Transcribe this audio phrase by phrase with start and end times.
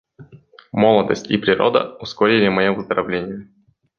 [0.71, 3.47] Молодость и природа ускорили мое выздоровление.